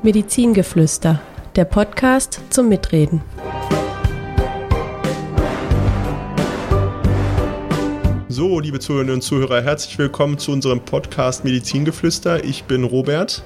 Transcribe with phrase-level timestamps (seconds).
[0.00, 1.20] Medizingeflüster,
[1.56, 3.20] der Podcast zum Mitreden.
[8.28, 12.44] So, liebe Zuhörerinnen und Zuhörer, herzlich willkommen zu unserem Podcast Medizingeflüster.
[12.44, 13.42] Ich bin Robert.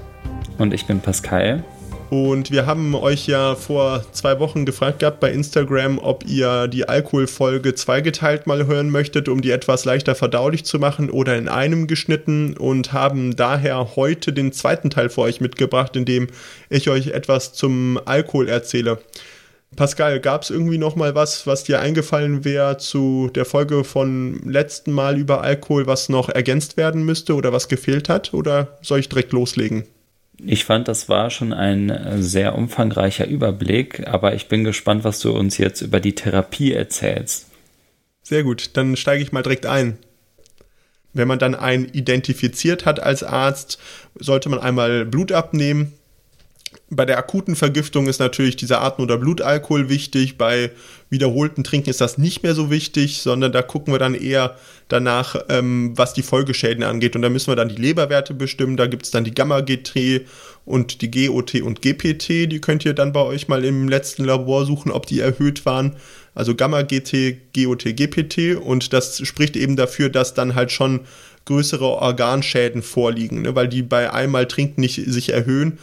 [0.59, 1.65] Und ich bin Pascal.
[2.13, 6.87] Und wir haben euch ja vor zwei Wochen gefragt gehabt bei Instagram, ob ihr die
[6.87, 11.87] Alkoholfolge zweigeteilt mal hören möchtet, um die etwas leichter verdaulich zu machen oder in einem
[11.87, 16.27] geschnitten und haben daher heute den zweiten Teil für euch mitgebracht, in dem
[16.69, 18.99] ich euch etwas zum Alkohol erzähle.
[19.75, 24.39] Pascal, gab es irgendwie noch mal was, was dir eingefallen wäre zu der Folge von
[24.45, 28.35] letzten Mal über Alkohol, was noch ergänzt werden müsste oder was gefehlt hat?
[28.35, 29.85] Oder soll ich direkt loslegen?
[30.45, 35.21] Ich fand, das war schon ein äh, sehr umfangreicher Überblick, aber ich bin gespannt, was
[35.21, 37.47] du uns jetzt über die Therapie erzählst.
[38.23, 39.99] Sehr gut, dann steige ich mal direkt ein.
[41.13, 43.79] Wenn man dann einen identifiziert hat als Arzt,
[44.19, 45.93] sollte man einmal Blut abnehmen,
[46.95, 50.37] bei der akuten Vergiftung ist natürlich dieser Atem- oder Blutalkohol wichtig.
[50.37, 50.71] Bei
[51.09, 54.57] wiederholten Trinken ist das nicht mehr so wichtig, sondern da gucken wir dann eher
[54.89, 57.17] danach, ähm, was die Folgeschäden angeht.
[57.17, 58.77] Und da müssen wir dann die Leberwerte bestimmen.
[58.77, 60.27] Da gibt es dann die Gamma-GT
[60.67, 62.47] und die GOT und GPT.
[62.47, 65.97] Die könnt ihr dann bei euch mal im letzten Labor suchen, ob die erhöht waren.
[66.35, 68.57] Also Gamma-GT, GOT, GPT.
[68.57, 71.01] Und das spricht eben dafür, dass dann halt schon
[71.47, 73.55] größere Organschäden vorliegen, ne?
[73.55, 75.79] weil die bei einmal Trinken nicht sich erhöhen.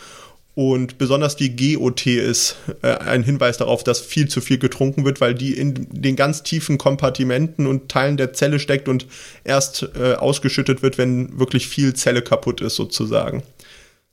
[0.59, 5.21] Und besonders die GOT ist äh, ein Hinweis darauf, dass viel zu viel getrunken wird,
[5.21, 9.07] weil die in den ganz tiefen Kompartimenten und Teilen der Zelle steckt und
[9.45, 13.43] erst äh, ausgeschüttet wird, wenn wirklich viel Zelle kaputt ist, sozusagen.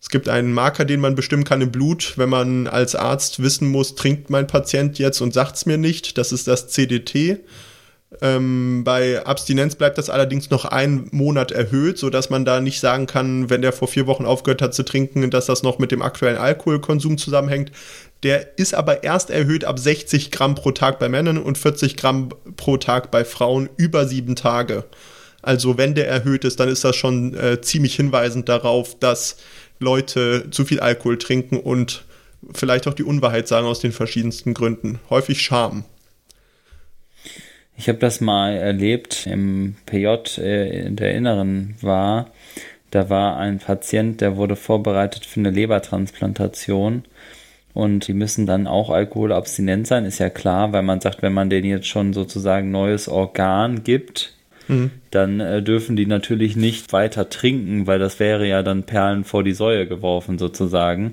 [0.01, 3.67] Es gibt einen Marker, den man bestimmen kann im Blut, wenn man als Arzt wissen
[3.67, 6.17] muss, trinkt mein Patient jetzt und sagt es mir nicht.
[6.17, 7.41] Das ist das CDT.
[8.23, 13.07] Ähm, bei Abstinenz bleibt das allerdings noch einen Monat erhöht, sodass man da nicht sagen
[13.07, 16.03] kann, wenn der vor vier Wochen aufgehört hat zu trinken, dass das noch mit dem
[16.03, 17.73] aktuellen Alkoholkonsum zusammenhängt.
[18.23, 22.31] Der ist aber erst erhöht ab 60 Gramm pro Tag bei Männern und 40 Gramm
[22.57, 24.85] pro Tag bei Frauen über sieben Tage.
[25.43, 29.37] Also wenn der erhöht ist, dann ist das schon äh, ziemlich hinweisend darauf, dass
[29.79, 32.05] Leute zu viel Alkohol trinken und
[32.55, 35.01] vielleicht auch die Unwahrheit sagen aus den verschiedensten Gründen.
[35.11, 35.85] Häufig Scham.
[37.77, 40.07] Ich habe das mal erlebt im PJ
[40.39, 42.31] äh, in der Inneren war.
[42.91, 47.05] Da war ein Patient, der wurde vorbereitet für eine Lebertransplantation.
[47.75, 51.51] Und die müssen dann auch alkoholabstinent sein, ist ja klar, weil man sagt, wenn man
[51.51, 54.33] denen jetzt schon sozusagen neues Organ gibt,
[54.67, 54.93] mhm.
[55.11, 59.45] dann äh, dürfen die natürlich nicht weiter trinken, weil das wäre ja dann Perlen vor
[59.45, 61.13] die Säue geworfen sozusagen.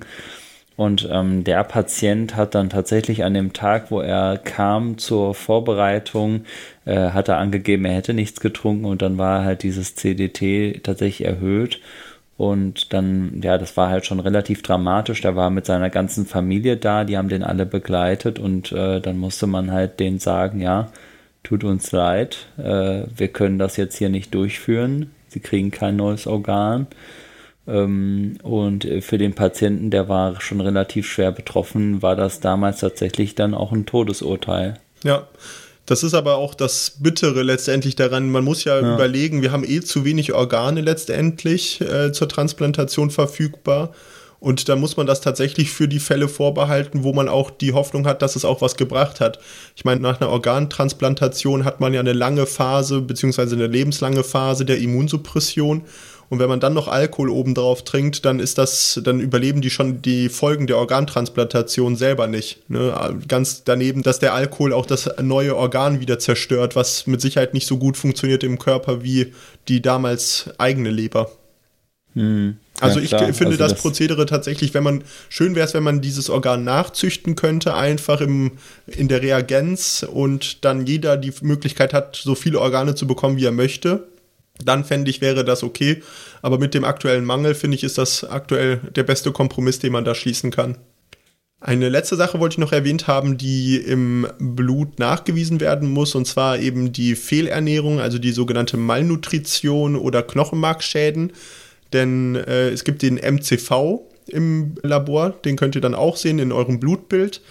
[0.76, 6.46] Und ähm, der Patient hat dann tatsächlich an dem Tag, wo er kam zur Vorbereitung,
[6.86, 11.28] äh, hat er angegeben, er hätte nichts getrunken und dann war halt dieses CDT tatsächlich
[11.28, 11.80] erhöht.
[12.36, 15.22] Und dann, ja, das war halt schon relativ dramatisch.
[15.22, 19.20] Der war mit seiner ganzen Familie da, die haben den alle begleitet und äh, dann
[19.20, 20.90] musste man halt denen sagen, ja,
[21.44, 25.12] tut uns leid, äh, wir können das jetzt hier nicht durchführen.
[25.28, 26.88] Sie kriegen kein neues Organ.
[27.68, 33.36] Ähm, und für den Patienten, der war schon relativ schwer betroffen, war das damals tatsächlich
[33.36, 34.80] dann auch ein Todesurteil.
[35.04, 35.28] Ja.
[35.86, 38.32] Das ist aber auch das Bittere letztendlich daran.
[38.32, 38.94] Man muss ja, ja.
[38.94, 43.92] überlegen, wir haben eh zu wenig Organe letztendlich äh, zur Transplantation verfügbar.
[44.40, 48.06] Und da muss man das tatsächlich für die Fälle vorbehalten, wo man auch die Hoffnung
[48.06, 49.40] hat, dass es auch was gebracht hat.
[49.76, 54.66] Ich meine, nach einer Organtransplantation hat man ja eine lange Phase, beziehungsweise eine lebenslange Phase
[54.66, 55.84] der Immunsuppression.
[56.34, 60.02] Und wenn man dann noch Alkohol obendrauf trinkt, dann ist das, dann überleben die schon
[60.02, 62.68] die Folgen der Organtransplantation selber nicht.
[62.72, 63.20] Ne?
[63.28, 67.68] Ganz daneben, dass der Alkohol auch das neue Organ wieder zerstört, was mit Sicherheit nicht
[67.68, 69.32] so gut funktioniert im Körper wie
[69.68, 71.30] die damals eigene Leber.
[72.16, 72.58] Hm.
[72.80, 73.32] Also ja, ich klar.
[73.32, 76.64] finde also das, das, Prozedere tatsächlich, wenn man schön wäre es, wenn man dieses Organ
[76.64, 78.54] nachzüchten könnte, einfach im,
[78.88, 83.46] in der Reagenz und dann jeder die Möglichkeit hat, so viele Organe zu bekommen, wie
[83.46, 84.08] er möchte
[84.64, 86.04] dann fände ich, wäre das okay.
[86.42, 90.06] Aber mit dem aktuellen Mangel, finde ich, ist das aktuell der beste Kompromiss, den man
[90.06, 90.78] da schließen kann.
[91.60, 96.28] Eine letzte Sache wollte ich noch erwähnt haben, die im Blut nachgewiesen werden muss, und
[96.28, 101.32] zwar eben die Fehlernährung, also die sogenannte Malnutrition oder Knochenmarkschäden.
[101.94, 106.52] Denn äh, es gibt den MCV im Labor, den könnt ihr dann auch sehen in
[106.52, 107.42] eurem Blutbild.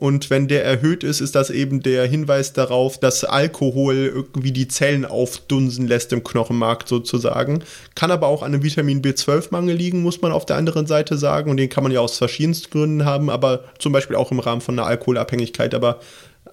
[0.00, 4.66] Und wenn der erhöht ist, ist das eben der Hinweis darauf, dass Alkohol irgendwie die
[4.66, 7.62] Zellen aufdunsen lässt im Knochenmark sozusagen.
[7.94, 11.50] Kann aber auch an einem Vitamin B12-Mangel liegen, muss man auf der anderen Seite sagen.
[11.50, 14.62] Und den kann man ja aus verschiedensten Gründen haben, aber zum Beispiel auch im Rahmen
[14.62, 15.74] von einer Alkoholabhängigkeit.
[15.74, 16.00] Aber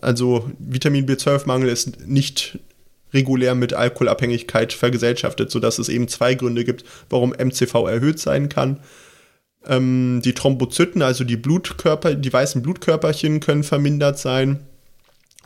[0.01, 2.59] also Vitamin B12-Mangel ist nicht
[3.13, 8.81] regulär mit Alkoholabhängigkeit vergesellschaftet, sodass es eben zwei Gründe gibt, warum MCV erhöht sein kann.
[9.67, 14.59] Ähm, die Thrombozyten, also die Blutkörper, die weißen Blutkörperchen können vermindert sein.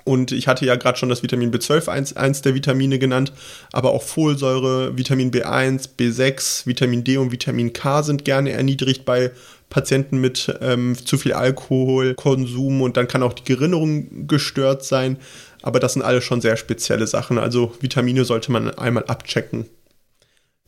[0.03, 3.33] Und ich hatte ja gerade schon das Vitamin B12 eins, eins der Vitamine genannt,
[3.71, 9.31] aber auch Folsäure, Vitamin B1, B6, Vitamin D und Vitamin K sind gerne erniedrigt bei
[9.69, 15.17] Patienten mit ähm, zu viel Alkoholkonsum und dann kann auch die Gerinnung gestört sein.
[15.61, 17.37] Aber das sind alle schon sehr spezielle Sachen.
[17.37, 19.65] Also Vitamine sollte man einmal abchecken.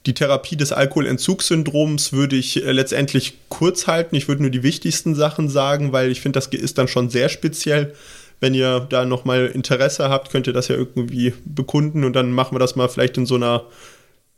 [0.05, 4.15] Die Therapie des Alkoholentzugssyndroms würde ich äh, letztendlich kurz halten.
[4.15, 7.29] Ich würde nur die wichtigsten Sachen sagen, weil ich finde, das ist dann schon sehr
[7.29, 7.93] speziell.
[8.39, 12.55] Wenn ihr da nochmal Interesse habt, könnt ihr das ja irgendwie bekunden und dann machen
[12.55, 13.63] wir das mal vielleicht in so einer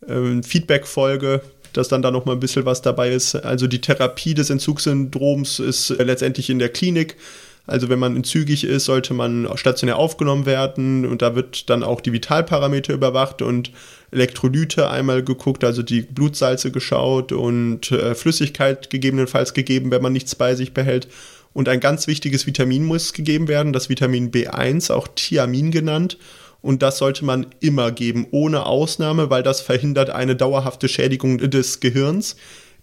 [0.08, 1.42] äh, Feedback-Folge,
[1.74, 3.34] dass dann da nochmal ein bisschen was dabei ist.
[3.34, 7.16] Also die Therapie des Entzugssyndroms ist äh, letztendlich in der Klinik.
[7.68, 12.00] Also wenn man entzügig ist, sollte man stationär aufgenommen werden und da wird dann auch
[12.00, 13.72] die Vitalparameter überwacht und
[14.12, 20.36] Elektrolyte einmal geguckt, also die Blutsalze geschaut und äh, Flüssigkeit gegebenenfalls gegeben, wenn man nichts
[20.36, 21.08] bei sich behält.
[21.54, 26.18] Und ein ganz wichtiges Vitamin muss gegeben werden, das Vitamin B1, auch Thiamin genannt.
[26.62, 31.80] Und das sollte man immer geben, ohne Ausnahme, weil das verhindert eine dauerhafte Schädigung des
[31.80, 32.36] Gehirns.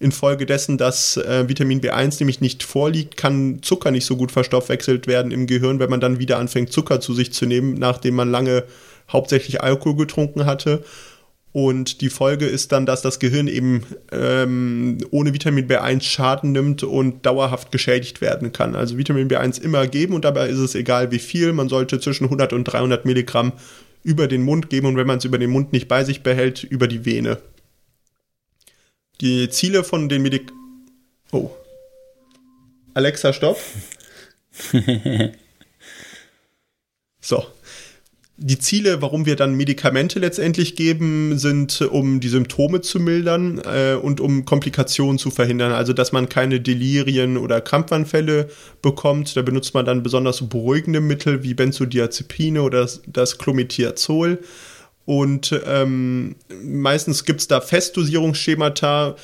[0.02, 5.32] Infolgedessen, dass äh, Vitamin B1 nämlich nicht vorliegt, kann Zucker nicht so gut verstoffwechselt werden
[5.32, 8.64] im Gehirn, wenn man dann wieder anfängt, Zucker zu sich zu nehmen, nachdem man lange
[9.10, 10.84] hauptsächlich Alkohol getrunken hatte.
[11.52, 16.82] Und die Folge ist dann, dass das Gehirn eben ähm, ohne Vitamin B1 Schaden nimmt
[16.82, 18.74] und dauerhaft geschädigt werden kann.
[18.74, 21.52] Also Vitamin B1 immer geben und dabei ist es egal wie viel.
[21.52, 23.52] Man sollte zwischen 100 und 300 Milligramm
[24.02, 26.64] über den Mund geben und wenn man es über den Mund nicht bei sich behält,
[26.64, 27.38] über die Vene.
[29.22, 30.52] Die Ziele von den Medik...
[31.30, 31.50] Oh.
[32.92, 33.58] Alexa, stopp.
[37.20, 37.46] so
[38.42, 43.94] die Ziele, warum wir dann Medikamente letztendlich geben, sind, um die Symptome zu mildern äh,
[43.94, 45.72] und um Komplikationen zu verhindern.
[45.72, 48.48] Also, dass man keine Delirien oder Krampfanfälle
[48.80, 49.36] bekommt.
[49.36, 53.38] Da benutzt man dann besonders beruhigende Mittel wie Benzodiazepine oder das, das.
[55.04, 59.16] Und ähm, meistens gibt es da Festdosierungsschemata.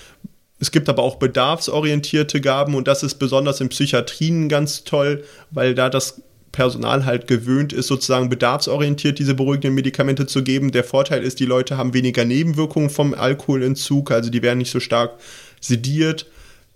[0.61, 5.75] Es gibt aber auch bedarfsorientierte Gaben und das ist besonders in Psychiatrien ganz toll, weil
[5.75, 6.21] da das
[6.51, 10.73] Personal halt gewöhnt ist, sozusagen bedarfsorientiert diese beruhigenden Medikamente zu geben.
[10.73, 14.81] Der Vorteil ist, die Leute haben weniger Nebenwirkungen vom Alkoholentzug, also die werden nicht so
[14.81, 15.13] stark
[15.61, 16.27] sediert.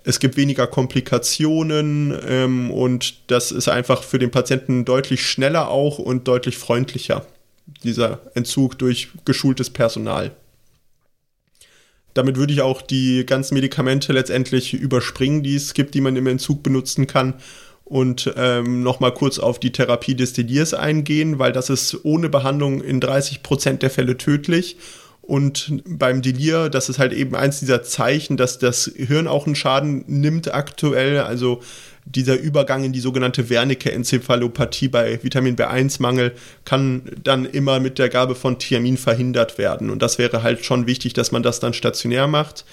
[0.04, 5.98] Es gibt weniger Komplikationen ähm, und das ist einfach für den Patienten deutlich schneller auch
[5.98, 7.26] und deutlich freundlicher,
[7.82, 10.32] dieser Entzug durch geschultes Personal.
[12.14, 16.26] Damit würde ich auch die ganzen Medikamente letztendlich überspringen, die es gibt, die man im
[16.26, 17.34] Entzug benutzen kann
[17.84, 22.82] und ähm, nochmal kurz auf die Therapie des Delirs eingehen, weil das ist ohne Behandlung
[22.82, 24.76] in 30 Prozent der Fälle tödlich.
[25.20, 29.54] Und beim Delir, das ist halt eben eins dieser Zeichen, dass das Hirn auch einen
[29.54, 31.20] Schaden nimmt aktuell.
[31.20, 31.60] Also
[32.04, 36.32] dieser Übergang in die sogenannte Wernicke-Enzephalopathie bei Vitamin B1-Mangel
[36.64, 39.90] kann dann immer mit der Gabe von Thiamin verhindert werden.
[39.90, 42.64] Und das wäre halt schon wichtig, dass man das dann stationär macht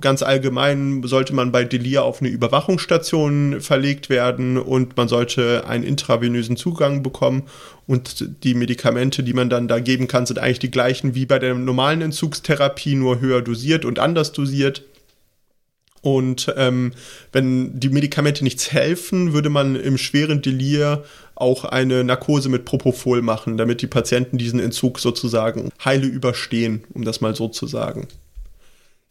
[0.00, 5.84] ganz allgemein sollte man bei Delir auf eine Überwachungsstation verlegt werden und man sollte einen
[5.84, 7.44] intravenösen Zugang bekommen
[7.86, 11.38] und die Medikamente, die man dann da geben kann, sind eigentlich die gleichen wie bei
[11.38, 14.84] der normalen Entzugstherapie, nur höher dosiert und anders dosiert.
[16.04, 16.92] Und ähm,
[17.32, 21.02] wenn die Medikamente nichts helfen, würde man im schweren Delir
[21.34, 27.06] auch eine Narkose mit Propofol machen, damit die Patienten diesen Entzug sozusagen heile überstehen, um
[27.06, 28.06] das mal so zu sagen.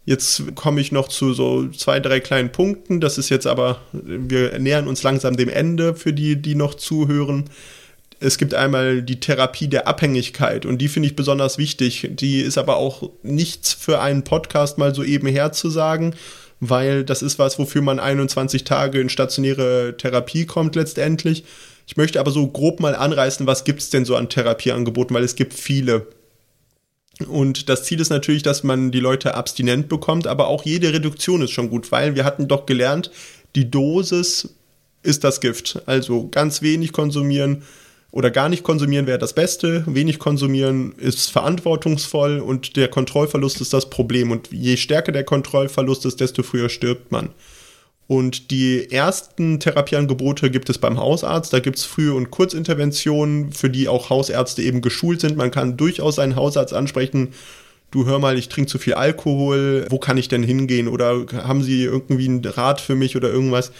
[0.05, 3.01] Jetzt komme ich noch zu so zwei, drei kleinen Punkten.
[3.01, 7.45] Das ist jetzt aber, wir nähern uns langsam dem Ende für die, die noch zuhören.
[8.19, 12.09] Es gibt einmal die Therapie der Abhängigkeit und die finde ich besonders wichtig.
[12.11, 16.15] Die ist aber auch nichts für einen Podcast mal so eben herzusagen,
[16.69, 21.43] weil das ist was, wofür man 21 Tage in stationäre Therapie kommt letztendlich.
[21.87, 25.23] Ich möchte aber so grob mal anreißen, was gibt es denn so an Therapieangeboten, weil
[25.23, 26.07] es gibt viele.
[27.27, 31.41] Und das Ziel ist natürlich, dass man die Leute abstinent bekommt, aber auch jede Reduktion
[31.41, 33.11] ist schon gut, weil wir hatten doch gelernt,
[33.55, 34.49] die Dosis
[35.03, 35.81] ist das Gift.
[35.85, 37.63] Also ganz wenig konsumieren
[38.13, 39.83] oder gar nicht konsumieren wäre das Beste.
[39.87, 44.29] Wenig konsumieren ist verantwortungsvoll und der Kontrollverlust ist das Problem.
[44.29, 47.29] Und je stärker der Kontrollverlust ist, desto früher stirbt man.
[48.05, 51.53] Und die ersten Therapieangebote gibt es beim Hausarzt.
[51.53, 55.35] Da gibt es Früh- und Kurzinterventionen, für die auch Hausärzte eben geschult sind.
[55.35, 57.29] Man kann durchaus einen Hausarzt ansprechen.
[57.89, 59.87] Du hör mal, ich trinke zu viel Alkohol.
[59.89, 60.87] Wo kann ich denn hingehen?
[60.87, 63.71] Oder haben Sie irgendwie einen Rat für mich oder irgendwas?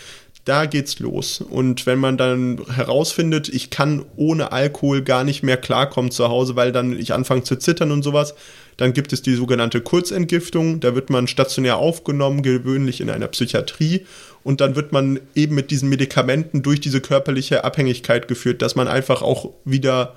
[0.46, 1.42] Da geht's los.
[1.42, 6.56] Und wenn man dann herausfindet, ich kann ohne Alkohol gar nicht mehr klarkommen zu Hause,
[6.56, 8.36] weil dann ich anfange zu zittern und sowas,
[8.76, 10.80] dann gibt es die sogenannte Kurzentgiftung.
[10.82, 14.06] Da wird man stationär aufgenommen, gewöhnlich in einer Psychiatrie.
[14.44, 18.90] Und dann wird man eben mit diesen Medikamenten durch diese körperliche Abhängigkeit geführt, dass man
[18.90, 20.16] einfach auch wieder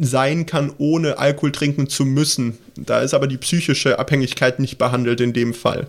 [0.00, 2.56] sein kann, ohne Alkohol trinken zu müssen.
[2.76, 5.88] Da ist aber die psychische Abhängigkeit nicht behandelt in dem Fall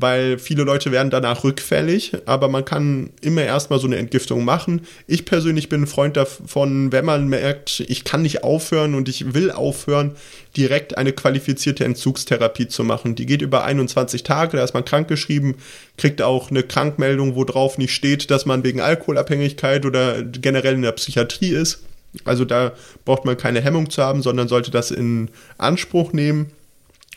[0.00, 4.82] weil viele Leute werden danach rückfällig, aber man kann immer erstmal so eine Entgiftung machen.
[5.06, 9.34] Ich persönlich bin ein Freund davon, wenn man merkt, ich kann nicht aufhören und ich
[9.34, 10.12] will aufhören,
[10.56, 13.14] direkt eine qualifizierte Entzugstherapie zu machen.
[13.14, 15.56] Die geht über 21 Tage, da ist man krankgeschrieben,
[15.96, 20.82] kriegt auch eine Krankmeldung, wo drauf nicht steht, dass man wegen Alkoholabhängigkeit oder generell in
[20.82, 21.82] der Psychiatrie ist.
[22.24, 22.72] Also da
[23.04, 25.28] braucht man keine Hemmung zu haben, sondern sollte das in
[25.58, 26.52] Anspruch nehmen.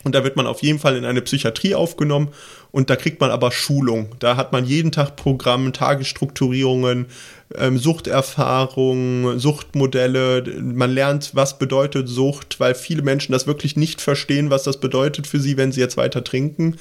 [0.04, 2.28] Und da wird man auf jeden Fall in eine Psychiatrie aufgenommen
[2.70, 4.08] und da kriegt man aber Schulung.
[4.18, 7.06] Da hat man jeden Tag Programme, Tagesstrukturierungen,
[7.56, 10.42] ähm, Suchterfahrungen, Suchtmodelle.
[10.60, 15.26] Man lernt, was bedeutet Sucht, weil viele Menschen das wirklich nicht verstehen, was das bedeutet
[15.26, 16.78] für sie, wenn sie jetzt weiter trinken.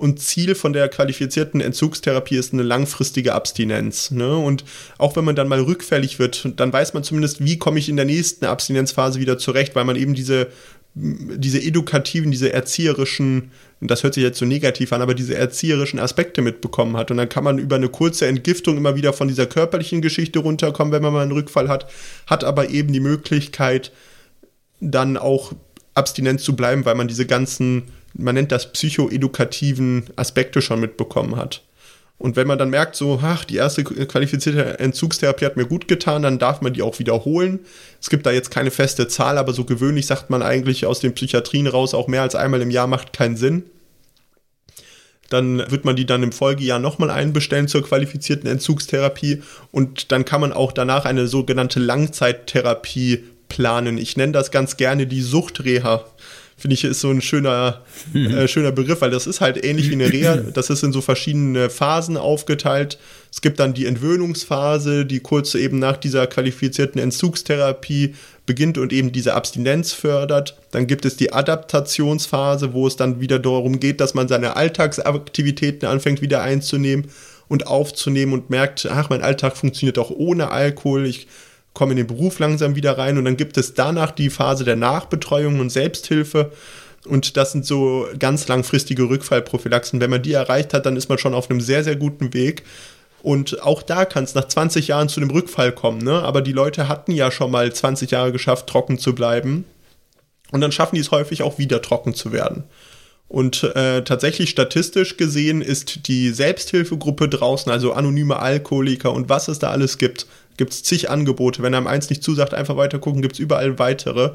[0.00, 4.10] Und Ziel von der qualifizierten Entzugstherapie ist eine langfristige Abstinenz.
[4.10, 4.34] Ne?
[4.34, 4.64] Und
[4.96, 7.96] auch wenn man dann mal rückfällig wird, dann weiß man zumindest, wie komme ich in
[7.96, 10.46] der nächsten Abstinenzphase wieder zurecht, weil man eben diese
[10.94, 16.42] diese edukativen, diese erzieherischen, das hört sich jetzt so negativ an, aber diese erzieherischen Aspekte
[16.42, 17.10] mitbekommen hat.
[17.10, 20.92] Und dann kann man über eine kurze Entgiftung immer wieder von dieser körperlichen Geschichte runterkommen,
[20.92, 21.90] wenn man mal einen Rückfall hat,
[22.26, 23.92] hat aber eben die Möglichkeit,
[24.80, 25.52] dann auch
[25.94, 31.62] abstinent zu bleiben, weil man diese ganzen, man nennt das psychoedukativen Aspekte schon mitbekommen hat.
[32.20, 36.20] Und wenn man dann merkt, so, ach, die erste qualifizierte Entzugstherapie hat mir gut getan,
[36.20, 37.60] dann darf man die auch wiederholen.
[37.98, 41.14] Es gibt da jetzt keine feste Zahl, aber so gewöhnlich sagt man eigentlich aus den
[41.14, 43.62] Psychiatrien raus, auch mehr als einmal im Jahr macht keinen Sinn.
[45.30, 50.42] Dann wird man die dann im Folgejahr nochmal einbestellen zur qualifizierten Entzugstherapie und dann kann
[50.42, 53.96] man auch danach eine sogenannte Langzeittherapie planen.
[53.96, 56.04] Ich nenne das ganz gerne die Suchtreha
[56.60, 57.80] finde ich, ist so ein schöner,
[58.12, 58.26] mhm.
[58.36, 60.36] äh, schöner Begriff, weil das ist halt ähnlich wie eine Reha.
[60.36, 62.98] Das ist in so verschiedene Phasen aufgeteilt.
[63.32, 68.14] Es gibt dann die Entwöhnungsphase, die kurz eben nach dieser qualifizierten Entzugstherapie
[68.44, 70.58] beginnt und eben diese Abstinenz fördert.
[70.70, 75.88] Dann gibt es die Adaptationsphase, wo es dann wieder darum geht, dass man seine Alltagsaktivitäten
[75.88, 77.06] anfängt wieder einzunehmen
[77.48, 81.06] und aufzunehmen und merkt, ach, mein Alltag funktioniert auch ohne Alkohol.
[81.06, 81.26] Ich
[81.74, 84.76] komme in den Beruf langsam wieder rein und dann gibt es danach die Phase der
[84.76, 86.52] Nachbetreuung und Selbsthilfe.
[87.06, 90.00] Und das sind so ganz langfristige Rückfallprophylaxen.
[90.00, 92.64] Wenn man die erreicht hat, dann ist man schon auf einem sehr, sehr guten Weg.
[93.22, 96.02] Und auch da kann es nach 20 Jahren zu einem Rückfall kommen.
[96.02, 96.22] Ne?
[96.22, 99.64] Aber die Leute hatten ja schon mal 20 Jahre geschafft, trocken zu bleiben.
[100.52, 102.64] Und dann schaffen die es häufig auch wieder trocken zu werden.
[103.28, 109.60] Und äh, tatsächlich statistisch gesehen ist die Selbsthilfegruppe draußen, also anonyme Alkoholiker und was es
[109.60, 110.26] da alles gibt,
[110.60, 111.62] gibt es zig Angebote.
[111.62, 114.32] Wenn einem eins nicht zusagt, einfach weiter gucken, gibt es überall weitere.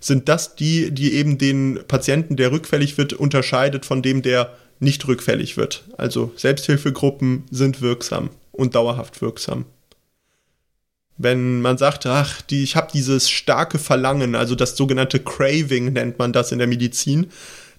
[0.00, 5.06] Sind das die, die eben den Patienten, der rückfällig wird, unterscheidet von dem, der nicht
[5.06, 5.84] rückfällig wird?
[5.98, 9.66] Also Selbsthilfegruppen sind wirksam und dauerhaft wirksam.
[11.18, 16.18] Wenn man sagt, ach, die, ich habe dieses starke Verlangen, also das sogenannte Craving nennt
[16.18, 17.26] man das in der Medizin,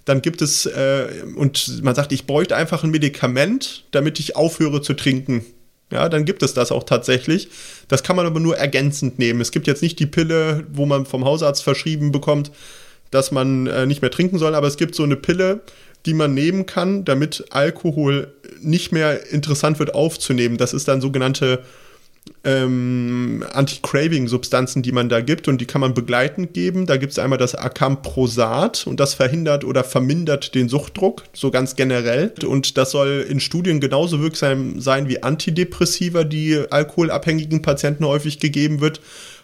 [0.06, 4.84] dann gibt es, äh, und man sagt, ich bräuchte einfach ein Medikament, damit ich aufhöre
[4.84, 5.44] zu trinken
[5.92, 7.50] ja, dann gibt es das auch tatsächlich.
[7.88, 9.40] Das kann man aber nur ergänzend nehmen.
[9.40, 12.52] Es gibt jetzt nicht die Pille, wo man vom Hausarzt verschrieben bekommt,
[13.12, 15.62] dass man äh, nicht mehr trinken soll, aber es gibt so eine Pille,
[16.06, 20.58] die man nehmen kann, damit Alkohol nicht mehr interessant wird aufzunehmen.
[20.58, 21.64] Das ist dann sogenannte
[22.44, 26.86] ähm, Anti-Craving-Substanzen, die man da gibt und die kann man begleitend geben.
[26.86, 31.76] Da gibt es einmal das Acamprosat und das verhindert oder vermindert den Suchtdruck, so ganz
[31.76, 32.34] generell.
[32.46, 38.82] Und das soll in Studien genauso wirksam sein wie Antidepressiva, die alkoholabhängigen Patienten häufig gegeben
[38.82, 39.02] wird,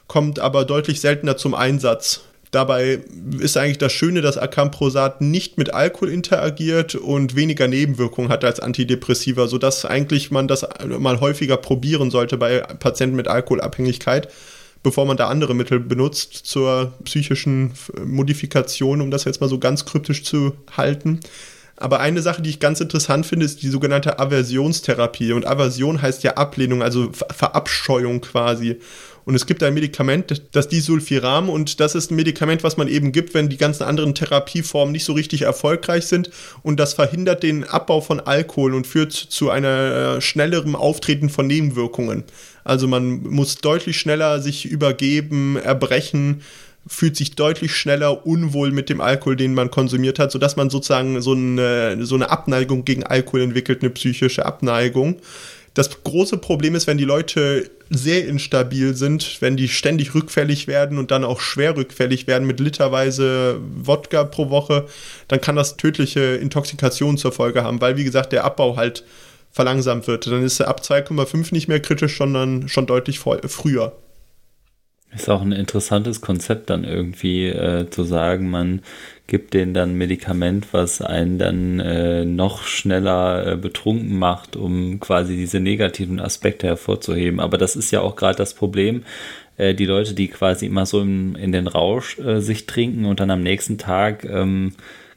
[0.07, 2.21] kommt aber deutlich seltener zum Einsatz.
[2.53, 2.99] Dabei
[3.39, 8.59] ist eigentlich das Schöne, dass Acamprosat nicht mit Alkohol interagiert und weniger Nebenwirkungen hat als
[8.59, 10.63] Antidepressiva, sodass eigentlich man das
[10.99, 14.27] mal häufiger probieren sollte bei Patienten mit Alkoholabhängigkeit,
[14.83, 17.71] bevor man da andere Mittel benutzt zur psychischen
[18.05, 21.21] Modifikation, um das jetzt mal so ganz kryptisch zu halten.
[21.75, 25.33] Aber eine Sache, die ich ganz interessant finde, ist die sogenannte Aversionstherapie.
[25.33, 28.79] Und Aversion heißt ja Ablehnung, also Verabscheuung quasi.
[29.25, 33.11] Und es gibt ein Medikament, das Disulfiram, und das ist ein Medikament, was man eben
[33.11, 36.29] gibt, wenn die ganzen anderen Therapieformen nicht so richtig erfolgreich sind.
[36.61, 41.47] Und das verhindert den Abbau von Alkohol und führt zu einer äh, schnelleren Auftreten von
[41.47, 42.23] Nebenwirkungen.
[42.63, 46.41] Also man muss deutlich schneller sich übergeben, erbrechen,
[46.85, 51.21] fühlt sich deutlich schneller unwohl mit dem Alkohol, den man konsumiert hat, sodass man sozusagen
[51.21, 55.17] so eine, so eine Abneigung gegen Alkohol entwickelt, eine psychische Abneigung
[55.73, 60.97] Das große Problem ist, wenn die Leute sehr instabil sind, wenn die ständig rückfällig werden
[60.99, 64.85] und dann auch schwer rückfällig werden mit literweise Wodka pro Woche,
[65.27, 69.03] dann kann das tödliche Intoxikation zur Folge haben, weil wie gesagt der Abbau halt
[69.51, 70.27] verlangsamt wird.
[70.27, 73.93] Dann ist er ab 2,5 nicht mehr kritisch, sondern schon deutlich früher.
[75.15, 78.81] Ist auch ein interessantes Konzept dann irgendwie äh, zu sagen, man
[79.33, 85.35] gibt denen dann Medikament, was einen dann äh, noch schneller äh, betrunken macht, um quasi
[85.35, 87.39] diese negativen Aspekte hervorzuheben.
[87.39, 89.01] Aber das ist ja auch gerade das Problem.
[89.57, 93.19] Äh, die Leute, die quasi immer so in, in den Rausch äh, sich trinken und
[93.19, 94.73] dann am nächsten Tag ähm,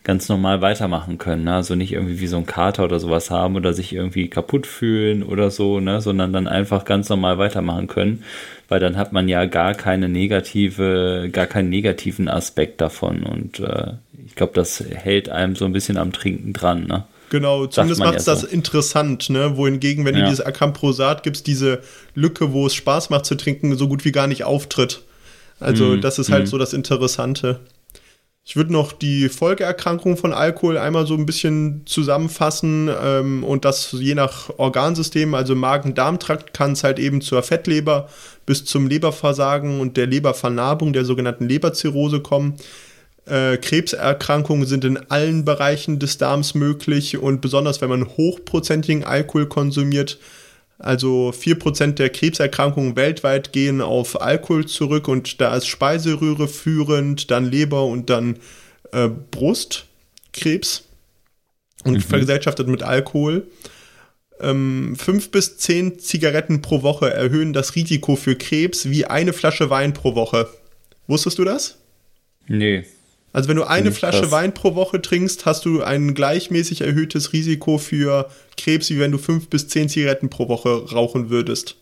[0.06, 1.44] ganz normal weitermachen können.
[1.44, 1.54] Ne?
[1.54, 5.25] Also nicht irgendwie wie so ein Kater oder sowas haben oder sich irgendwie kaputt fühlen
[5.25, 6.00] oder so, ne?
[6.00, 8.23] sondern dann einfach ganz normal weitermachen können,
[8.68, 13.94] weil dann hat man ja gar keine negative, gar keinen negativen Aspekt davon und äh,
[14.37, 16.87] glaube, das hält einem so ein bisschen am Trinken dran.
[16.87, 17.05] Ne?
[17.31, 18.47] Genau, zumindest macht es ja das so.
[18.47, 19.57] interessant, ne?
[19.57, 20.23] Wohingegen, wenn ja.
[20.23, 21.81] du dieses Acamprosat gibst, diese
[22.14, 25.02] Lücke, wo es Spaß macht zu trinken, so gut wie gar nicht auftritt.
[25.59, 26.47] Also, mm, das ist halt mm.
[26.47, 27.61] so das Interessante.
[28.49, 33.90] Ich würde noch die Folgeerkrankungen von Alkohol einmal so ein bisschen zusammenfassen ähm, und das
[33.90, 38.09] je nach Organsystem, also Magen-Darm-Trakt kann es halt eben zur Fettleber
[38.45, 42.55] bis zum Leberversagen und der Lebervernarbung, der sogenannten Leberzirrhose kommen.
[43.26, 49.47] Äh, Krebserkrankungen sind in allen Bereichen des Darms möglich und besonders wenn man hochprozentigen Alkohol
[49.47, 50.18] konsumiert,
[50.78, 57.50] also 4% der Krebserkrankungen weltweit gehen auf Alkohol zurück und da ist Speiseröhre führend, dann
[57.50, 58.38] Leber und dann
[58.92, 60.85] äh, Brustkrebs
[61.85, 62.00] und mhm.
[62.00, 63.49] vergesellschaftet mit Alkohol.
[64.38, 69.71] Ähm, fünf bis zehn Zigaretten pro Woche erhöhen das Risiko für Krebs wie eine Flasche
[69.71, 70.49] Wein pro Woche.
[71.06, 71.78] Wusstest du das?
[72.47, 72.85] Nee.
[73.37, 74.31] Also wenn du eine Flasche krass.
[74.31, 79.19] Wein pro Woche trinkst, hast du ein gleichmäßig erhöhtes Risiko für Krebs, wie wenn du
[79.19, 81.76] fünf bis zehn Zigaretten pro Woche rauchen würdest.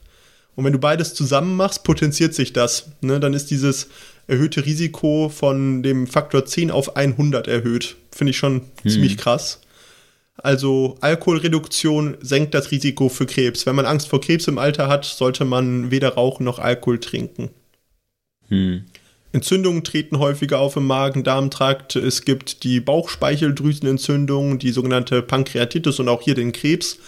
[0.56, 2.90] Und wenn du beides zusammen machst, potenziert sich das.
[3.02, 3.20] Ne?
[3.20, 3.86] Dann ist dieses
[4.26, 7.94] erhöhte Risiko von dem Faktor 10 auf 100 erhöht.
[8.10, 8.90] Finde ich schon hm.
[8.90, 9.60] ziemlich krass.
[10.36, 13.64] Also Alkoholreduktion senkt das Risiko für Krebs.
[13.64, 17.50] Wenn man Angst vor Krebs im Alter hat, sollte man weder rauchen noch Alkohol trinken.
[18.48, 18.86] Hm.
[19.34, 21.96] Entzündungen treten häufiger auf im Magen-Darm-Trakt.
[21.96, 26.98] Es gibt die Bauchspeicheldrüsenentzündung, die sogenannte Pankreatitis und auch hier den Krebs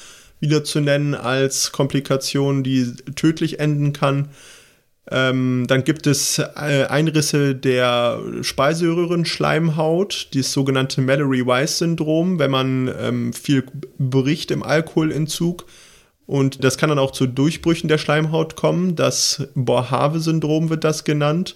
[0.40, 4.30] wieder zu nennen als Komplikation, die tödlich enden kann.
[5.08, 13.66] Ähm, dann gibt es äh, Einrisse der Speiseröhrenschleimhaut, das sogenannte Mallory-Weiss-Syndrom, wenn man ähm, viel
[13.98, 15.64] bricht im Alkoholentzug.
[16.26, 18.96] Und das kann dann auch zu Durchbrüchen der Schleimhaut kommen.
[18.96, 21.54] Das Boerhaave-Syndrom wird das genannt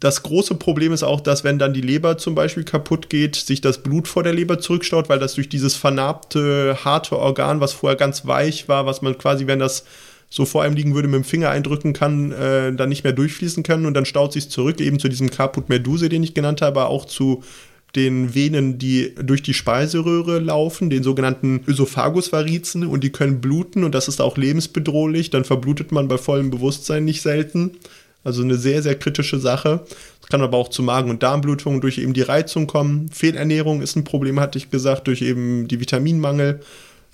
[0.00, 3.60] das große Problem ist auch, dass wenn dann die Leber zum Beispiel kaputt geht, sich
[3.60, 7.96] das Blut vor der Leber zurückstaut, weil das durch dieses vernarbte, harte Organ, was vorher
[7.96, 9.84] ganz weich war, was man quasi, wenn das
[10.30, 13.64] so vor einem liegen würde, mit dem Finger eindrücken kann, äh, dann nicht mehr durchfließen
[13.64, 16.80] kann und dann staut sich zurück, eben zu diesem Caput Meduse, den ich genannt habe,
[16.80, 17.42] aber auch zu
[17.96, 23.94] den Venen, die durch die Speiseröhre laufen, den sogenannten Ösophagusvarizen und die können bluten und
[23.94, 27.72] das ist auch lebensbedrohlich, dann verblutet man bei vollem Bewusstsein nicht selten.
[28.28, 29.86] Also eine sehr, sehr kritische Sache.
[30.20, 33.08] Es kann aber auch zu Magen- und Darmblutungen durch eben die Reizung kommen.
[33.10, 36.60] Fehlernährung ist ein Problem, hatte ich gesagt, durch eben die Vitaminmangel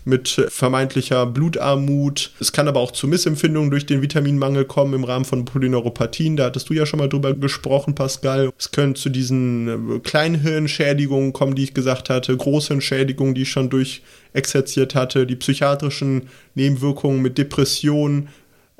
[0.04, 2.32] mit vermeintlicher Blutarmut.
[2.40, 6.36] Es kann aber auch zu Missempfindungen durch den Vitaminmangel kommen im Rahmen von Polyneuropathien.
[6.36, 8.50] Da hattest du ja schon mal drüber gesprochen, Pascal.
[8.58, 13.70] Es können zu diesen äh, Kleinhirnschädigungen kommen, die ich gesagt hatte, Großhirnschädigungen, die ich schon
[13.70, 18.28] durchexerziert hatte, die psychiatrischen Nebenwirkungen mit Depressionen,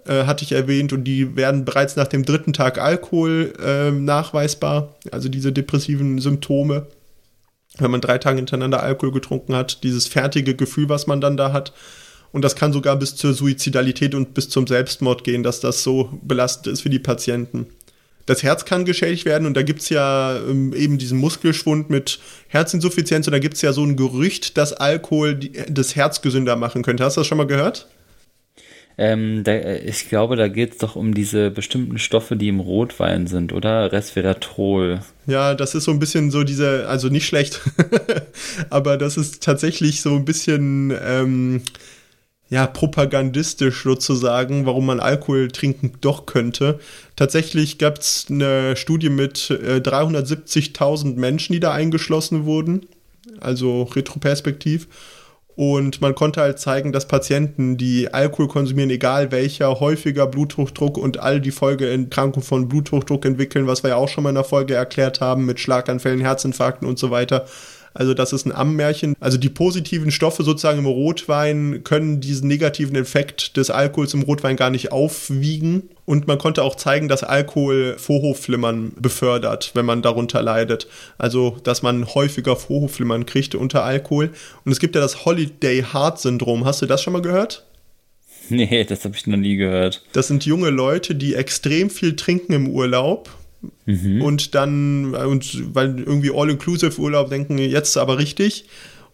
[0.07, 4.95] äh, hatte ich erwähnt, und die werden bereits nach dem dritten Tag Alkohol äh, nachweisbar,
[5.11, 6.87] also diese depressiven Symptome.
[7.79, 11.53] Wenn man drei Tage hintereinander Alkohol getrunken hat, dieses fertige Gefühl, was man dann da
[11.53, 11.73] hat.
[12.31, 16.11] Und das kann sogar bis zur Suizidalität und bis zum Selbstmord gehen, dass das so
[16.23, 17.67] belastend ist für die Patienten.
[18.27, 22.21] Das Herz kann geschädigt werden und da gibt es ja ähm, eben diesen Muskelschwund mit
[22.49, 26.57] Herzinsuffizienz und da gibt es ja so ein Gerücht, dass Alkohol die, das Herz gesünder
[26.57, 27.05] machen könnte.
[27.05, 27.87] Hast du das schon mal gehört?
[28.97, 33.27] Ähm, da, ich glaube, da geht es doch um diese bestimmten Stoffe, die im Rotwein
[33.27, 33.91] sind, oder?
[33.91, 35.01] Resveratrol.
[35.27, 37.61] Ja, das ist so ein bisschen so diese, also nicht schlecht,
[38.71, 41.63] aber das ist tatsächlich so ein bisschen, ähm,
[42.51, 46.79] ja, propagandistisch sozusagen, warum man Alkohol trinken doch könnte.
[47.17, 52.87] Tatsächlich gab es eine Studie mit äh, 370.000 Menschen, die da eingeschlossen wurden,
[53.41, 54.87] also retroperspektiv.
[55.57, 61.21] Und man konnte halt zeigen, dass Patienten, die Alkohol konsumieren, egal welcher, häufiger Bluthochdruck und
[61.21, 64.75] all die Folgeerkrankungen von Bluthochdruck entwickeln, was wir ja auch schon mal in der Folge
[64.75, 67.47] erklärt haben, mit Schlaganfällen, Herzinfarkten und so weiter.
[67.95, 69.15] Also das ist ein Ammärchen.
[69.21, 74.57] Also die positiven Stoffe sozusagen im Rotwein können diesen negativen Effekt des Alkohols im Rotwein
[74.57, 75.89] gar nicht aufwiegen.
[76.05, 80.89] Und man konnte auch zeigen, dass Alkohol Vorhofflimmern befördert, wenn man darunter leidet.
[81.17, 84.31] Also, dass man häufiger Vorhofflimmern kriegt unter Alkohol.
[84.65, 86.65] Und es gibt ja das Holiday Heart Syndrom.
[86.65, 87.65] Hast du das schon mal gehört?
[88.51, 90.05] Nee, das habe ich noch nie gehört.
[90.13, 93.31] Das sind junge Leute, die extrem viel trinken im Urlaub
[93.87, 94.23] mhm.
[94.23, 98.67] und dann, und weil irgendwie All-Inclusive-Urlaub denken, jetzt aber richtig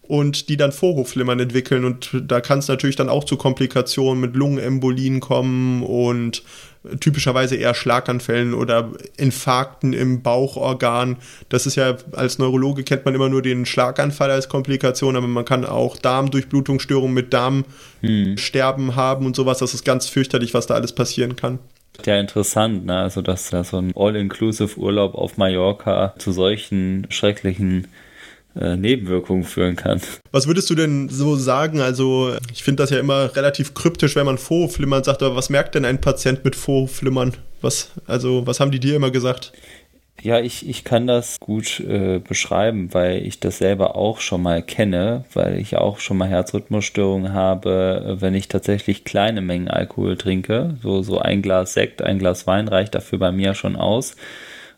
[0.03, 4.35] und die dann Vorhofflimmern entwickeln und da kann es natürlich dann auch zu Komplikationen mit
[4.35, 6.43] Lungenembolien kommen und
[6.99, 11.17] typischerweise eher Schlaganfällen oder Infarkten im Bauchorgan.
[11.49, 15.45] Das ist ja, als Neurologe kennt man immer nur den Schlaganfall als Komplikation, aber man
[15.45, 18.97] kann auch Darmdurchblutungsstörungen mit Darmsterben hm.
[18.97, 19.59] haben und sowas.
[19.59, 21.59] Das ist ganz fürchterlich, was da alles passieren kann.
[22.07, 22.99] Ja, interessant, ne?
[22.99, 27.89] Also, dass da so ein All-Inclusive-Urlaub auf Mallorca zu solchen schrecklichen
[28.59, 30.01] äh, Nebenwirkungen führen kann.
[30.33, 31.81] Was würdest du denn so sagen?
[31.81, 35.75] Also, ich finde das ja immer relativ kryptisch, wenn man Vorflimmern sagt, aber was merkt
[35.75, 37.35] denn ein Patient mit Vorflimmern?
[37.61, 39.53] Was, also, was haben die dir immer gesagt?
[40.22, 44.62] Ja, ich, ich kann das gut äh, beschreiben, weil ich das selber auch schon mal
[44.62, 50.76] kenne, weil ich auch schon mal Herzrhythmusstörungen habe, wenn ich tatsächlich kleine Mengen Alkohol trinke.
[50.83, 54.14] So, so ein Glas Sekt, ein Glas Wein reicht dafür bei mir schon aus.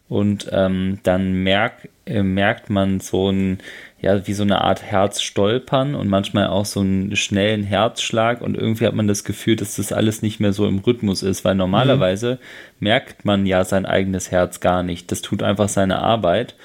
[0.09, 3.59] Und ähm, dann merk, äh, merkt man so ein,
[4.03, 8.87] ja, wie so eine Art Herzstolpern und manchmal auch so einen schnellen Herzschlag und irgendwie
[8.87, 12.33] hat man das Gefühl, dass das alles nicht mehr so im Rhythmus ist, weil normalerweise
[12.35, 12.39] mhm.
[12.81, 15.13] merkt man ja sein eigenes Herz gar nicht.
[15.13, 16.57] Das tut einfach seine Arbeit.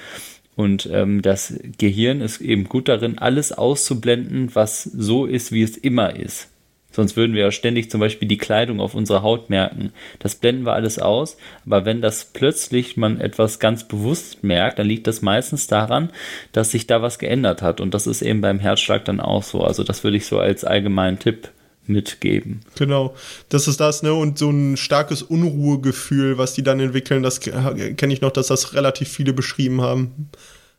[0.56, 5.78] Und ähm, das Gehirn ist eben gut darin, alles auszublenden, was so ist, wie es
[5.78, 6.50] immer ist.
[6.98, 9.94] Sonst würden wir ja ständig zum Beispiel die Kleidung auf unserer Haut merken.
[10.18, 11.38] Das blenden wir alles aus.
[11.64, 16.10] Aber wenn das plötzlich man etwas ganz bewusst merkt, dann liegt das meistens daran,
[16.54, 17.82] dass sich da was geändert hat.
[17.82, 19.62] Und das ist eben beim Herzschlag dann auch so.
[19.62, 21.50] Also das würde ich so als allgemeinen Tipp
[21.86, 22.62] mitgeben.
[22.76, 23.14] Genau,
[23.50, 24.16] das ist das, ne?
[24.16, 28.74] Und so ein starkes Unruhegefühl, was die dann entwickeln, das kenne ich noch, dass das
[28.74, 30.30] relativ viele beschrieben haben.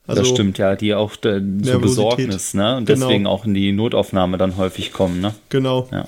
[0.08, 2.78] Also das stimmt, ja, die auch zur Besorgnis, ne?
[2.78, 3.06] Und genau.
[3.06, 5.34] deswegen auch in die Notaufnahme dann häufig kommen, ne?
[5.50, 5.86] Genau.
[5.92, 6.06] Ja.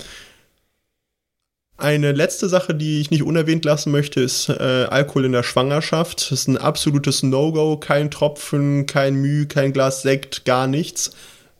[1.77, 4.53] Eine letzte Sache, die ich nicht unerwähnt lassen möchte, ist äh,
[4.89, 6.31] Alkohol in der Schwangerschaft.
[6.31, 7.77] Das ist ein absolutes No-Go.
[7.77, 11.11] Kein Tropfen, kein Müh, kein Glas Sekt, gar nichts.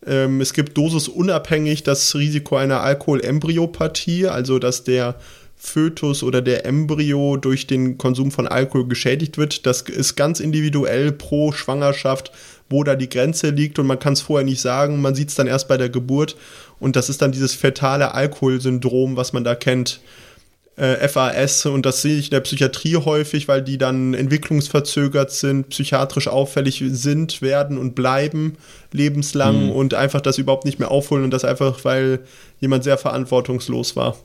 [0.06, 5.16] Ähm, es gibt dosisunabhängig das Risiko einer Alkoholembryopathie, also dass der
[5.64, 9.68] Fötus oder der Embryo durch den Konsum von Alkohol geschädigt wird.
[9.68, 12.32] Das ist ganz individuell pro Schwangerschaft,
[12.68, 15.02] wo da die Grenze liegt und man kann es vorher nicht sagen.
[15.02, 16.36] Man sieht es dann erst bei der Geburt
[16.80, 20.02] und das ist dann dieses fetale Alkoholsyndrom, was man da kennt.
[20.78, 25.70] Äh, FAS und das sehe ich in der Psychiatrie häufig, weil die dann entwicklungsverzögert sind,
[25.70, 28.58] psychiatrisch auffällig sind, werden und bleiben
[28.92, 29.72] lebenslang mhm.
[29.72, 32.22] und einfach das überhaupt nicht mehr aufholen und das einfach, weil
[32.60, 34.18] jemand sehr verantwortungslos war.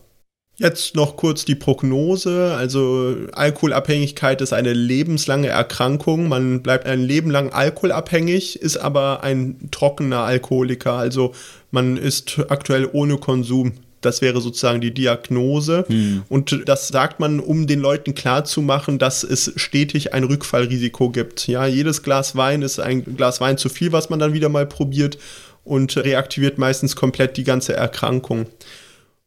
[0.59, 2.55] Jetzt noch kurz die Prognose.
[2.57, 6.29] Also Alkoholabhängigkeit ist eine lebenslange Erkrankung.
[6.29, 10.95] Man bleibt ein Leben lang alkoholabhängig, ist aber ein trockener Alkoholiker.
[10.95, 11.33] Also
[11.71, 13.75] man ist aktuell ohne Konsum.
[14.01, 15.85] Das wäre sozusagen die Diagnose.
[15.89, 16.23] Hm.
[16.29, 21.49] Und das sagt man, um den Leuten klarzumachen, dass es stetig ein Rückfallrisiko gibt.
[21.49, 24.65] Ja, jedes Glas Wein ist ein Glas Wein zu viel, was man dann wieder mal
[24.65, 25.19] probiert
[25.65, 28.47] und reaktiviert meistens komplett die ganze Erkrankung.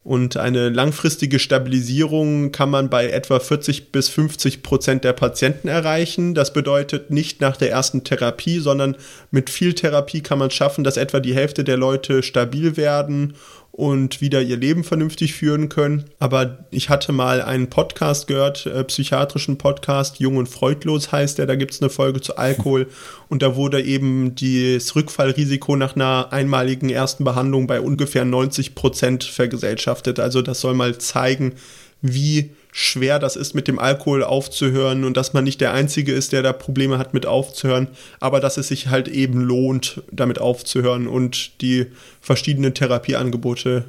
[0.01, 6.33] Und eine langfristige Stabilisierung kann man bei etwa 40 bis 50 Prozent der Patienten erreichen.
[6.33, 8.95] Das bedeutet nicht nach der ersten Therapie, sondern
[9.29, 13.33] mit viel Therapie kann man schaffen, dass etwa die Hälfte der Leute stabil werden
[13.79, 16.03] und wieder ihr Leben vernünftig führen können.
[16.19, 21.45] Aber ich hatte mal einen Podcast gehört, äh, psychiatrischen Podcast, Jung und Freudlos heißt der,
[21.45, 22.87] da gibt es eine Folge zu Alkohol
[23.29, 29.23] und da wurde eben das Rückfallrisiko nach einer einmaligen ersten Behandlung bei ungefähr 90 Prozent
[29.23, 30.19] vergesellschaftet.
[30.19, 31.53] Also das soll mal zeigen,
[32.01, 36.31] wie schwer das ist, mit dem Alkohol aufzuhören und dass man nicht der Einzige ist,
[36.31, 37.87] der da Probleme hat mit aufzuhören,
[38.19, 41.87] aber dass es sich halt eben lohnt, damit aufzuhören und die
[42.21, 43.85] verschiedenen Therapieangebote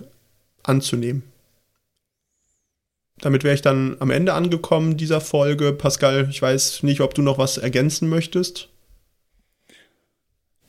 [0.62, 1.23] anzunehmen.
[3.21, 5.75] Damit wäre ich dann am Ende angekommen dieser Folge.
[5.75, 8.70] Pascal, ich weiß nicht, ob du noch was ergänzen möchtest.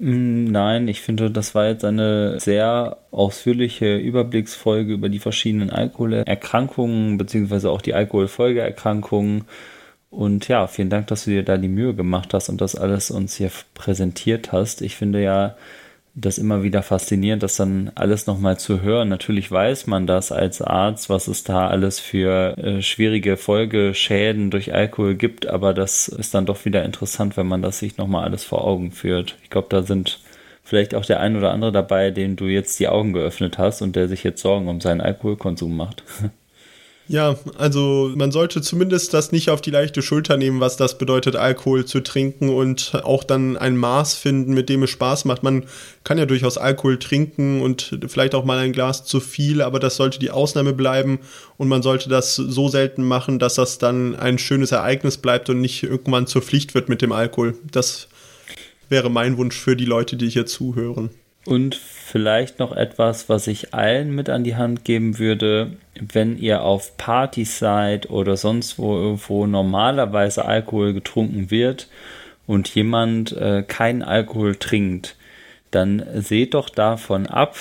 [0.04, 7.20] Mm, nein, ich finde, das war jetzt eine sehr ausführliche Überblicksfolge über die verschiedenen Alkoholerkrankungen
[7.20, 9.46] beziehungsweise auch die Alkoholfolgeerkrankungen.
[10.10, 13.12] Und ja, vielen Dank, dass du dir da die Mühe gemacht hast und das alles
[13.12, 14.82] uns hier präsentiert hast.
[14.82, 15.56] Ich finde ja,
[16.14, 19.10] das immer wieder faszinierend, das dann alles nochmal zu hören.
[19.10, 24.74] Natürlich weiß man das als Arzt, was es da alles für äh, schwierige Folgeschäden durch
[24.74, 28.44] Alkohol gibt, aber das ist dann doch wieder interessant, wenn man das sich nochmal alles
[28.44, 29.38] vor Augen führt.
[29.44, 30.20] Ich glaube, da sind
[30.64, 33.96] vielleicht auch der ein oder andere dabei, dem du jetzt die Augen geöffnet hast und
[33.96, 36.04] der sich jetzt Sorgen um seinen Alkoholkonsum macht.
[37.12, 41.36] Ja, also man sollte zumindest das nicht auf die leichte Schulter nehmen, was das bedeutet,
[41.36, 45.44] Alkohol zu trinken und auch dann ein Maß finden, mit dem es Spaß macht.
[45.44, 45.66] Man
[46.06, 49.98] kann ja durchaus Alkohol trinken und vielleicht auch mal ein Glas zu viel, aber das
[49.98, 51.20] sollte die Ausnahme bleiben
[51.58, 55.60] und man sollte das so selten machen, dass das dann ein schönes Ereignis bleibt und
[55.60, 57.58] nicht irgendwann zur Pflicht wird mit dem Alkohol.
[57.72, 58.08] Das
[58.88, 61.10] wäre mein Wunsch für die Leute, die hier zuhören.
[61.44, 61.78] Und
[62.12, 66.98] vielleicht noch etwas, was ich allen mit an die Hand geben würde, wenn ihr auf
[66.98, 71.88] Partys seid oder sonst wo irgendwo normalerweise Alkohol getrunken wird
[72.48, 75.16] und jemand äh, keinen Alkohol trinkt,
[75.72, 77.56] dann seht doch davon ab,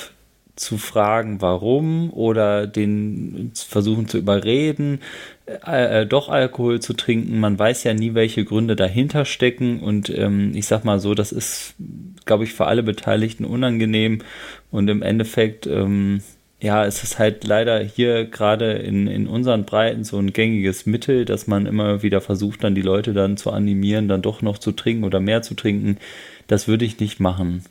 [0.60, 5.00] zu fragen, warum oder den versuchen zu überreden,
[5.46, 7.40] äh, äh, doch Alkohol zu trinken.
[7.40, 11.32] Man weiß ja nie, welche Gründe dahinter stecken und ähm, ich sag mal so, das
[11.32, 11.74] ist,
[12.26, 14.20] glaube ich, für alle Beteiligten unangenehm
[14.70, 16.20] und im Endeffekt, ähm,
[16.60, 21.24] ja, es ist halt leider hier gerade in, in unseren Breiten so ein gängiges Mittel,
[21.24, 24.72] dass man immer wieder versucht, dann die Leute dann zu animieren, dann doch noch zu
[24.72, 25.96] trinken oder mehr zu trinken.
[26.48, 27.64] Das würde ich nicht machen.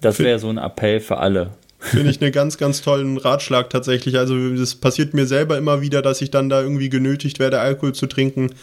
[0.00, 1.52] Das wäre so ein Appell für alle.
[1.82, 4.16] Finde ich einen ganz, ganz tollen Ratschlag tatsächlich.
[4.16, 7.92] Also das passiert mir selber immer wieder, dass ich dann da irgendwie genötigt werde, Alkohol
[7.92, 8.54] zu trinken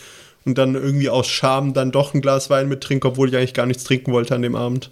[0.46, 3.54] und dann irgendwie aus Scham dann doch ein Glas Wein mit trinke, obwohl ich eigentlich
[3.54, 4.92] gar nichts trinken wollte an dem Abend.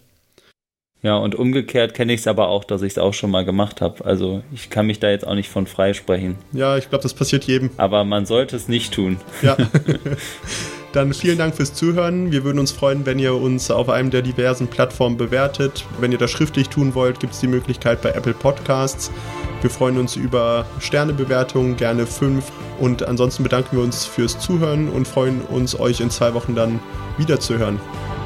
[1.04, 3.82] Ja, und umgekehrt kenne ich es aber auch, dass ich es auch schon mal gemacht
[3.82, 4.04] habe.
[4.04, 6.36] Also ich kann mich da jetzt auch nicht von freisprechen.
[6.52, 7.70] Ja, ich glaube, das passiert jedem.
[7.78, 9.18] Aber man sollte es nicht tun.
[9.42, 9.56] Ja.
[10.98, 12.32] Dann vielen Dank fürs Zuhören.
[12.32, 15.86] Wir würden uns freuen, wenn ihr uns auf einem der diversen Plattformen bewertet.
[16.00, 19.12] Wenn ihr das schriftlich tun wollt, gibt es die Möglichkeit bei Apple Podcasts.
[19.62, 22.52] Wir freuen uns über Sternebewertungen, gerne fünf.
[22.80, 26.80] Und ansonsten bedanken wir uns fürs Zuhören und freuen uns, euch in zwei Wochen dann
[27.20, 27.80] wiederzuhören.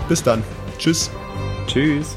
[0.08, 0.42] Bis dann.
[0.78, 1.12] Tschüss.
[1.68, 2.16] Tschüss.